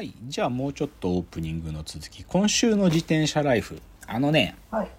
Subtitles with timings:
[0.00, 4.90] はいじゃあもうちょっとオープニングの続き今週の自転車ライフあのねはい。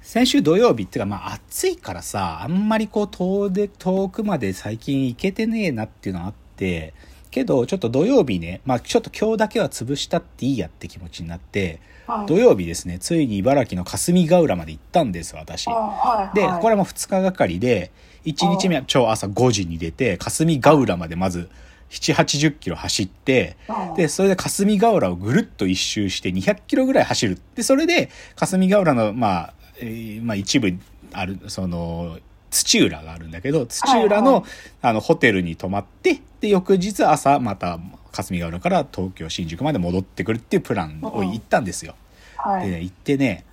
[0.00, 6.94] 先週土曜日っていうかまあ暑いからさあんまりこう遠で遠くまで最近行けてねえなっていうのあって
[7.30, 12.26] けどちょっと土曜日ねまあちょっと今日だけは潰したっていいやって気持ちになってはい。
[12.26, 16.34] 土曜日ですねついに茨城の霞ヶ浦まで行ったんです私あはい。
[16.34, 17.92] ではい、これも2日がかりで
[18.24, 21.50] 1日目は超朝5時に出て霞ヶ浦までまず
[21.94, 30.72] 780キロ走ってうんでそれで霞ヶ浦をぐるっと一周して200キロぐらい走るでそれで霞ヶ浦のまあ、えーまあ、一部
[31.12, 32.18] あるその
[32.50, 34.50] 土浦があるんだけど土浦の,、はいはい
[34.82, 37.78] あのホテルに泊まってで翌日朝また
[38.12, 41.96] 霞ヶ浦から東京新宿まで戻ってくるっていうプランを行ったんですよ。
[42.36, 42.70] はい。
[42.70, 43.44] でね行ってね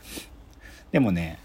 [0.92, 1.40] でもね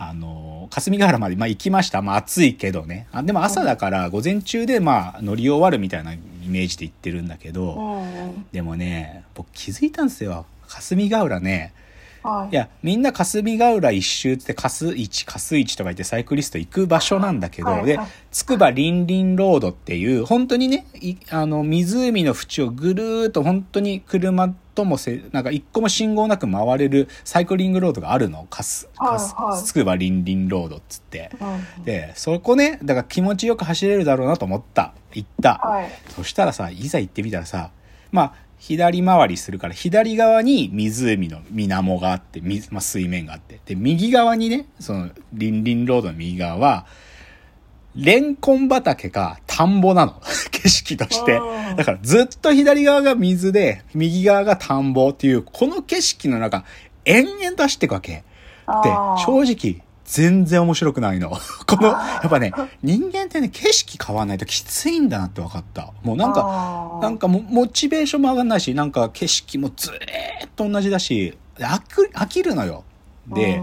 [0.00, 3.08] あの霞ヶ原まで、まあ、行きました、まあ、暑いけどね。
[3.10, 8.04] あでも朝だから午前中でまあ乗り終わるみたいなイメージで行ってるんだけど。
[8.52, 10.46] でもね僕気づいたんですよ。
[10.68, 11.74] 霞ヶ浦ね。
[12.22, 12.52] はい。
[12.52, 17.98] いやみんな霞ヶ浦一周って霞市霞市とか言ってサイクリスト行く場所なんだけど、で
[18.30, 31.30] つくばりんりんロードっていう本当にねいあの湖の縁をぐるーっと本当に車ともせなんか一個も信号なく回れるサイクリングロードがあるのかすかすはいはいつくばりんりんロードっつって。
[31.76, 31.84] うん。
[31.84, 35.54] でそこねだから気持ちよく走れるだろうなと思った行った。
[35.54, 35.90] はい。
[36.10, 37.70] そしたらさ、いざ行ってみたらさ、
[38.12, 43.60] まあ、左回りするから、左側に湖の水面があって、水まあ、水面があって。
[43.64, 46.86] で、右側にね、その、リンリンロードの右側は、
[47.98, 50.22] レンコン畑か田んぼなの。
[50.52, 51.72] 景色としてう。
[51.72, 56.64] んだからずっと左側が水で、右側が田んぼっていう、この景色の中、
[57.04, 58.12] 延々と走っていくわけ。
[58.12, 58.24] で
[59.24, 61.30] 正直、全然面白くないの。
[61.66, 65.92] この、やっぱね、 人間ってね、景色変わらないときついんだなって分かった。
[66.02, 69.94] もうなんか、かなんかもモチベーションも上がんないし、なんか景色もずー
[70.46, 72.84] っと同じだし、飽き飽きるのよ。
[73.26, 73.60] で、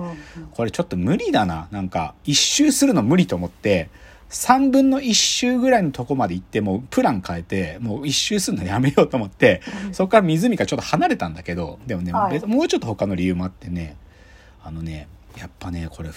[0.51, 1.67] これちょっと無理だな。
[1.71, 3.89] なんか、一周するの無理と思って、
[4.29, 12.33] 3分の1周ぐらいのとこまで行って、もうプラン変えて、もう一周するのやめようと思って、そこから湖からちょっと離れたんだけど、でもね、はい。
[12.33, 13.95] 別もうちょっと他の理由もあってね、
[14.63, 16.09] あのね、やっぱね、これ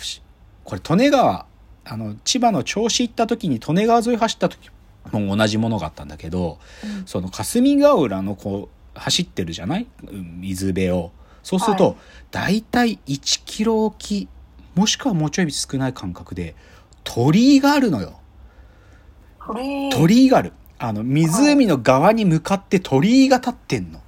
[0.65, 1.47] これ利根川、
[1.85, 4.71] あの、千葉の銚子行った時に利根川沿い走った時
[5.13, 7.07] も同じものがあったんだけど、うん。
[7.07, 9.87] その霞ヶ浦のこう、走ってるじゃない？
[10.11, 11.13] うん水辺を。
[11.45, 11.97] そうすると、はい。
[12.33, 14.29] だいたい1キロおき、
[14.75, 16.57] もしくはもうちょい少ない間隔で、
[17.09, 18.21] 鳥居があるのよ。
[19.47, 19.91] 鳥居。
[19.91, 20.53] 鳥居がある。
[20.79, 24.01] あの、湖の側に向かって鳥居が立ってんの。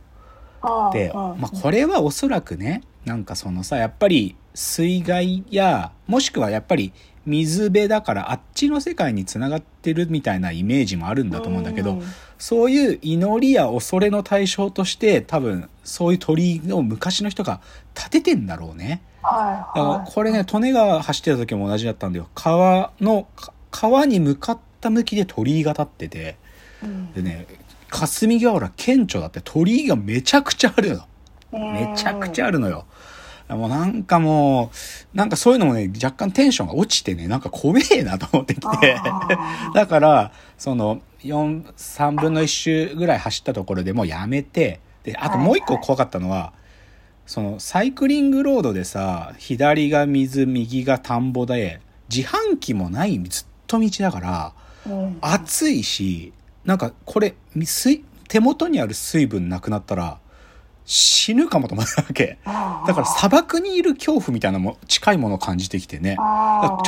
[0.93, 6.93] で、うんまあ、これはおそらくね、なんかそのさ、やっぱり水害や、もしくはやっぱり
[7.25, 12.03] 水辺だからあっちの世界につながってるみたいなイメージもあるんだと思うんだけど、うん
[12.41, 17.60] そういう祈りや恐れの対象として多分そういう鳥居を昔の人が
[17.93, 19.03] 建ててんだろうね。
[19.23, 19.79] はい。
[19.79, 20.13] はい。
[20.13, 22.29] これね、利根川走ってた時も同じだったんだよ。
[22.35, 26.37] 川の、か川に向かった向きで鳥居が立ってて、
[26.83, 27.47] うんでね、
[27.91, 31.05] 霞ヶ浦顕著だって鳥居がめちゃくちゃあるの。
[31.53, 32.87] めちゃくちゃあるのよ。
[33.49, 34.71] もうなんかも
[35.13, 38.97] う、なんかそういうのもね、若干テンションが落ちてね、なんか怖えなと思ってきて。
[38.97, 39.29] あ
[39.75, 46.53] だから、その、4、3分の1周ぐらい走ったところでもうやめて、で、あともう一個怖かったのは、
[47.31, 51.81] その、サイクリングロードでさ、左が水、右が田んぼで、
[52.13, 55.19] 自販機もない、ずっと道だから、ーうん。
[55.21, 56.33] 暑いし、
[56.65, 60.19] なんかこれ、水、手元にある水分なくなったら、
[60.93, 62.39] 死ぬかもと思ったわけ。
[62.45, 66.17] だから砂漠にいる恐怖みたいなも近いものを感じてきてね。
[66.17, 66.21] ち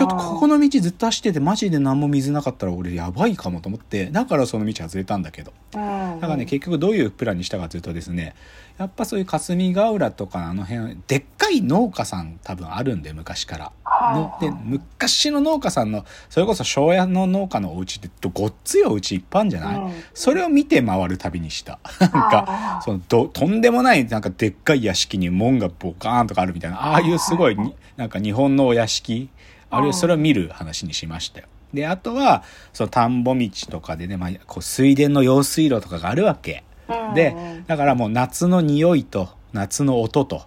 [0.03, 5.81] ょっとここの道ずっと走っててマジで何も水なかったら俺やばいかもと思ってだからその道外れたんだけどうん
[6.21, 8.35] だからね結局どういうプランにしたかというとですね
[8.79, 13.73] やっぱそういう霞ヶ浦とかあの辺でっかい農家さん多分あるんで昔から。
[14.15, 19.93] ので昔の農家さんのそれこそ庄屋の農家のお家ってごっついお家いっぱいあるんじゃない、うん。
[20.15, 21.79] それを見て回る旅にした。
[22.01, 26.83] なんかそのどとんでもないなんかでっかい屋敷に門がボカーンとかあるみたいな。
[26.83, 29.29] ああいうすごいになんか日本のお屋敷。
[29.71, 31.47] あるいはそれを見る話にしましたよ。
[31.73, 32.43] であとは
[32.75, 36.63] その田んぼ道とかでね、まあ、こう水田の用水路とかがあるわけ。
[36.89, 37.15] うん。
[37.15, 37.35] で
[37.67, 40.43] だからもう夏の匂いと夏の音と、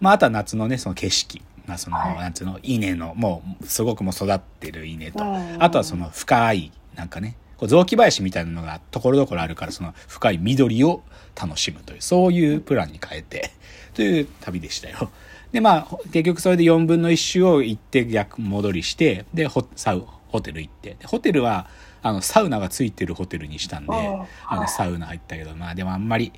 [0.00, 2.16] まあ、あとは夏のねその景色、まあそのはい。
[2.18, 2.58] 夏の？
[2.64, 5.62] 稲のもうすごくもう育ってる稲と、うん。
[5.62, 11.02] あとはその深いなんかねこう雑木林みたいなのがところどころあるからその深い緑を
[11.40, 13.52] 楽しむというそういうプランに変えて
[13.94, 15.10] という旅でしたよ。
[15.52, 20.96] でまあ結局それで4分の1周を行って逆戻りしてでホサウホテル行って。
[20.98, 21.68] でホテルは
[22.02, 23.96] あのサウナがついてるホテルにしたんでうん。
[23.96, 26.32] あのはいサウナ入ったけどまあでもあんまり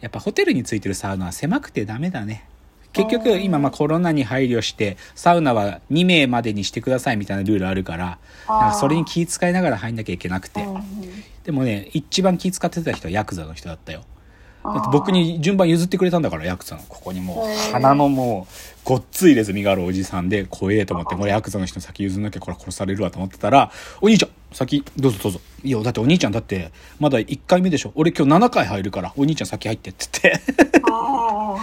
[0.00, 2.48] やっぱホテルについてるサウナは狭くてダメだね。
[2.96, 10.62] 結局今まあコロナに配慮してサウナは2名までにしてくださいみたいなルールあるからなんかそれに気遣いながら入んなきゃいけなくて。
[10.62, 10.82] うん。
[11.44, 14.02] でもね一番気遣ってた人はヤクザの人だったよ
[14.74, 16.82] だって僕に順番譲ってくれたんだからヤクザの。
[16.88, 18.54] ここにもう鼻のもう
[18.84, 20.46] ごっついレズミがあるおじさんで。
[20.48, 23.70] 怖えと思ってこれヤクザの人に先譲んなきゃこれ殺されるわと思ってたら
[24.00, 27.92] 「お兄ちゃん先どうぞどうぞ」「いやだってお兄ちゃんだってまだ1回目でしょ。
[27.94, 30.06] 俺今日7回入るからお兄ちゃん先入って」って。
[30.22, 30.56] 言って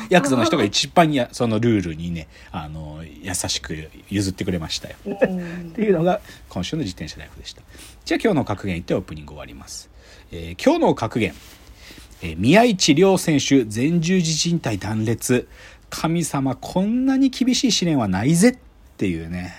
[0.09, 3.75] ヤクザの人が一番やそのルールにねあの優しく
[4.09, 4.95] 譲ってくれましたよ。
[5.05, 5.13] うん。
[5.13, 5.17] っ
[5.73, 7.61] ていうのが今週の自転車ライフでした。
[8.05, 9.89] じゃあ今日の格言言ってオープニング終わります、
[10.31, 11.33] えー今日の格言、
[12.23, 15.49] えー宮市亮選手前十字靭帯断裂。
[15.89, 18.57] 神様こんなに厳しい試練はないぜっ
[18.97, 19.53] ていうね。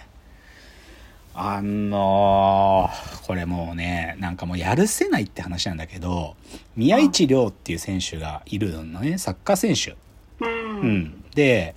[1.35, 6.37] あのーこれもうねなんかもうやるせないって話なんだけど
[6.77, 9.97] 宮市亮っていう選手がいるのねサッカー選手。
[10.43, 10.81] うん。
[10.81, 11.75] うん、で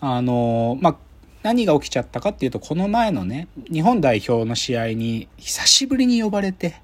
[0.00, 0.96] あのーまあ
[1.42, 6.76] 何が起きちゃったかっていうとこの前のね日本代表の試合に久しぶりに呼ばれて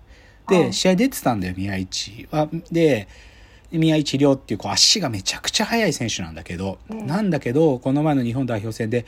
[0.47, 2.49] はいで試合出てたんだよ宮市は。
[2.73, 3.07] で
[3.79, 7.06] 宮市亮っていうこう足がめちゃくちゃ速い選手なんだけど、うん。
[7.06, 9.06] なんだけどこの前の日本代表戦で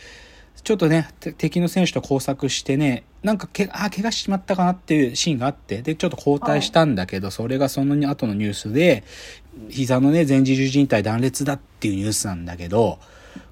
[0.62, 9.04] ちょっとねて敵の選手と交錯してねなんかけあ怪我しちまったかなっていうシーンがあってでちょっと交代したんだけど、それがその後のニュースで
[9.68, 12.98] 膝のね前十字靭帯断裂だっていうニュースなんだけど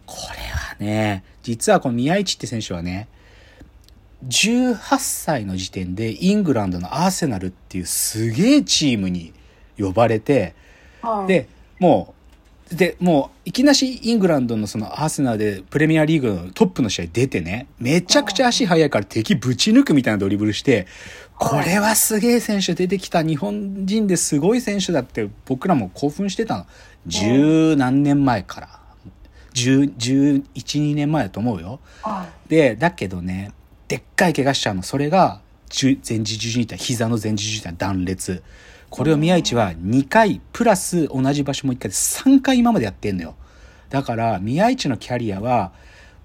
[0.06, 3.08] これはね実はこの宮市って選手はね
[4.28, 9.32] 18歳の時点でイングランドのアーセナルっていうすげえチームに
[9.78, 10.54] 呼ばれて
[11.04, 11.28] はい。
[11.28, 11.48] で
[11.78, 12.14] も
[12.70, 20.86] うでもういきなしイングランドのそのアーセナルでプレミアリーグのトップの試合出てねめちゃくちゃ足速いから敵ぶち抜くみたいなドリブルして
[21.36, 26.66] これはすげえ選手出てきた日本人ですごい選手だって僕らも興奮してたの。
[27.06, 28.80] 十何年前から。
[29.54, 31.80] 1112年前だと思うよ。
[32.02, 33.52] はでだけどね
[33.88, 34.82] でっかい怪我しちゃうの。
[34.82, 35.40] それが
[35.70, 38.42] 十前十字靭帯膝の前十字靭帯断裂
[38.94, 43.34] これを宮市は2回プラス同じ場所も1回で3回今までやってんのよ。
[43.90, 45.72] だから宮市のキャリアは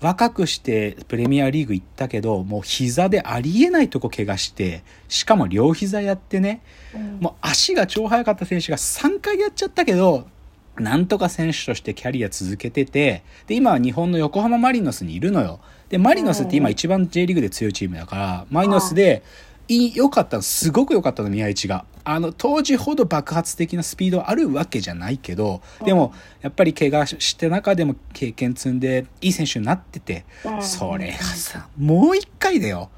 [0.01, 6.61] 若くしてプレミアリーグ行ったけどもう膝でありえないとこ怪我してしかも両膝やってね。
[6.93, 7.19] いうん。
[7.19, 10.27] もう足が超速かった選手が3回やっちゃったけど、
[10.77, 15.59] なんとか選手としてキャリア続けてて、で、今は日本の横浜マリノスにいるのよ。
[15.89, 19.23] で、マリノスって今一番 J リーグで強いチームだから、マリノスで、
[19.69, 21.85] 良かったの、すごく良かったの、宮市が。
[22.03, 32.89] あの、当時ほど爆発的なスピードあるわけじゃないけど、でも、やっぱり怪我して中でも経験積んで、いい選手になってて、うんそれがさ、もう一回だよ。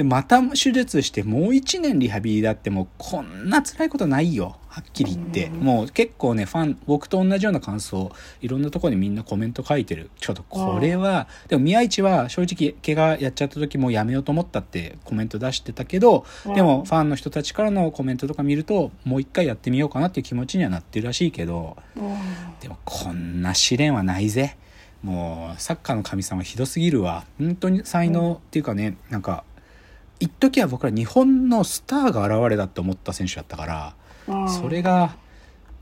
[0.00, 4.56] で、また手術してもう一年リハビリだってもうこんな辛いことないよ。
[4.68, 5.46] はっきり言って。
[5.48, 8.10] うんもう結構ね、ファン、僕と同じような感想、
[8.40, 10.08] いろんなところにみんなコメント書いてる。
[10.18, 16.24] ちょっとこれは、でも宮市は正直怪我やっちゃった時もうやめようと思ったってコメント出してたけど、
[16.54, 22.14] でもファンの人たちからのコメントとか見ると、もう一回やってみようかなっていう気持ちにはなってるらしいけど、うん
[22.60, 24.56] でもこんな試練はないぜ
[25.02, 29.44] もうサッカーの神様ひどすぎるわ本当に才能っていうかねなんか
[30.20, 33.94] 一時は僕ら日本のスターが現れたって思った選手だったから、
[34.28, 35.16] うんそれが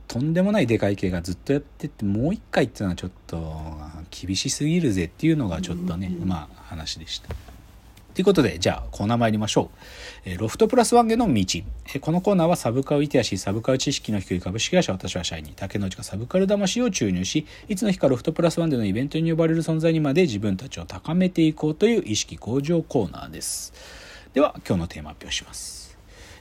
[0.07, 3.77] とんでもないでかい系がずっとやってってもう一回っていうのはちょっと
[4.11, 7.29] 厳しすぎるぜっていうのがちょっとね、まあ話でした。
[8.15, 9.79] ということで、じゃあコーナー参りましょう。
[10.25, 11.33] えーロフトプラスワンへの道。
[11.35, 23.75] えーこのコーナーはサブカルイテアシー、サブカル知識の低い株式会社私は社員に竹之内がサブカル魂を注入し、いつの日かロフトプラスワンでのイベントに呼ばれる存在にまで自分たちを高めていこうという意識向上コーナーです。
[24.35, 25.97] では、今日のテーマ発表します。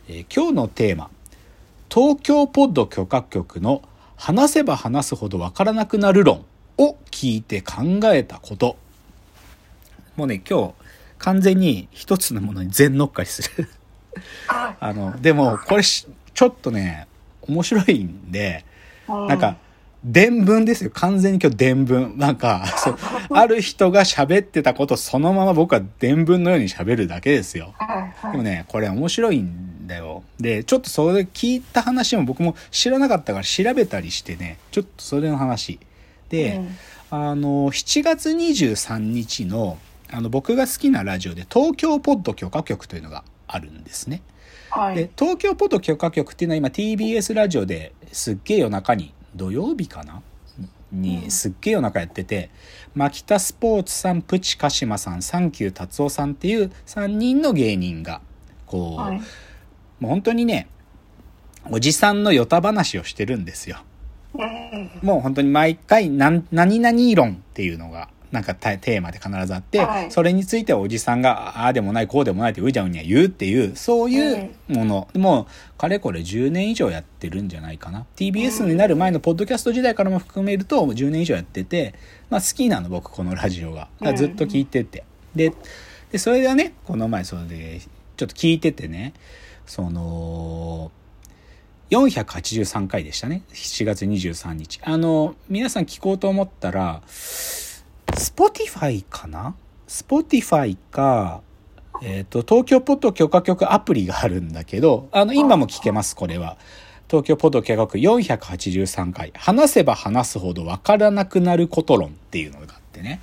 [0.10, 1.10] えー今日のテーマ、
[1.89, 3.82] 東京ポッド許可局の
[4.17, 6.44] 話せば話すほどわからなくなる論
[6.77, 8.75] を聞いて考えたこと。
[10.17, 10.74] もうね、今日
[11.17, 13.70] 完全に一つのものに全乗っかりする。
[14.48, 17.08] はあの、でもこれしちょっとね、
[17.41, 18.65] 面白いんで、
[19.08, 19.56] なんか、
[20.09, 20.91] 伝聞ですよ。
[20.93, 22.17] 完全に今日伝聞。
[22.17, 22.63] なんか、
[23.29, 27.73] ある人が喋ってたことそのまま僕は伝聞のように喋るだけですよ。
[28.31, 30.23] でもね、これ面白いんだよ。
[30.39, 35.79] で、ちょっとそれ聞いた話も僕も知らなかったから調べたりしてね、ちょっとそれの話。
[36.29, 36.77] で、うん
[37.09, 39.77] あの、7月23日の、
[40.11, 44.21] あの、僕が好きなラジオで東京ポッド許可局というのがあるんですね。
[44.67, 50.22] ではい東京ポッド許可局っていうのは今 TBS ラジオですっげえ夜中に土曜日かな？
[50.91, 52.50] にすっげえ夜中やってて
[52.96, 58.22] 牧田スポーツさんプチ鹿島さんサンキュー達夫さんっていう3人の芸人が
[58.65, 59.22] こう、はい
[60.00, 60.67] もう本当にね
[61.69, 63.79] おじさんのヨタ話をしてるんですよ。
[64.34, 64.89] うん。
[65.01, 75.07] もう本当に毎回何、何々論っていうのが、なんかテーマで必ずあって、はいそれについておじさんが、ああでもない、こうでもないってうじゃうにゃ言うっていう、そういうもの。
[75.15, 78.05] もう、かれこれ10年以上やってるんじゃないかな。
[78.15, 81.93] TBS になる前のポッドキャスト時代からも含めると、10年以上やってて、
[82.29, 83.89] まあ好きなの、僕、このラジオが。
[84.15, 85.03] ずっと聞いてて。
[85.36, 85.53] で、
[86.12, 87.81] で、それでね、この前、それで、
[88.17, 89.13] ちょっと聞いててね、
[89.65, 90.91] その、
[91.89, 93.43] 483回でしたね。
[93.53, 94.79] 7月23日。
[94.84, 97.01] あの、皆さん聞こうと思ったら、
[98.17, 99.55] Spotify かな
[99.88, 101.41] ?Spotify か、
[102.01, 106.57] えっ、と、東京ポッド許可局アプリがあるんだけど、あの、今も聞けます、これは。
[107.09, 109.31] 東京ポッド許可局483回。
[109.36, 113.21] 話せば話すほどわからなくなること論っていうのがあってね。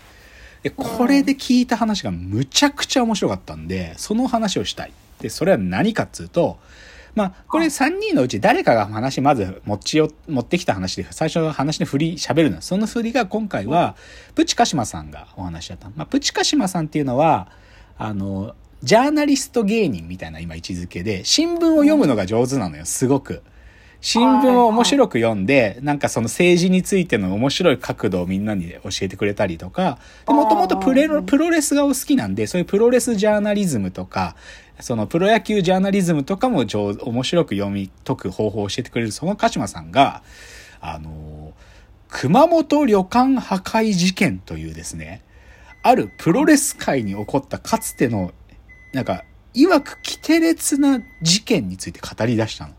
[0.62, 4.92] で、これで聞いた話がむちゃくちゃ面白かったんで、その話をしたい。
[5.20, 6.58] で、それは何かっつうと、
[7.14, 12.61] まあ、これ3人のうち誰かが話まず持ちよ、持ってきた話で、最初の話の振り喋るの。
[12.61, 13.97] その振りが今回は、
[14.35, 15.90] プチカシマさんがお話しだった。
[15.94, 17.49] まあ、プチカシマさんっていうのは、
[17.97, 23.42] あの、ジャーナリスト芸人みたいな今位置づけで、新聞を読むのが上手なのよ、すごく。
[24.04, 34.37] 新聞を面白く読んで、なんかその政治についての面白い角度をみんなに教えてくれたりとか、もともとプレロプロレスがお好きなんで、そういうプロレスジャーナリズムとか、
[34.80, 40.22] そのプロ野球ジャーナリズムとかも上面白く読み解く方法を教えてくれるその鹿島さんが、
[40.80, 41.52] あの、
[42.08, 45.22] 熊本旅館破壊事件というですね、
[45.82, 48.32] あるプロレス界に起こったかつての、
[48.92, 52.74] なんか、いわく奇烈な事件について語り出したの。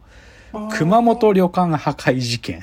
[0.72, 2.62] 熊本旅館破壊事件。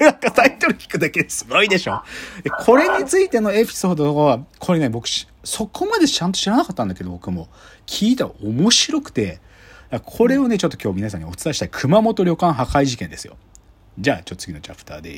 [0.00, 2.02] なんかタイトル聞くだけですごいでしょ
[2.42, 7.48] でこれについてのエピソードは、これね、僕し、そこまでちゃんと知らなかったんだけど、僕も。
[7.86, 9.40] 聞いたら面白くて、
[10.04, 13.36] これをね、ちょっと今日皆さんにお伝えしたい熊本旅館破壊事件ですよ。
[13.98, 15.10] じゃあ、ちょっと次のチャプターで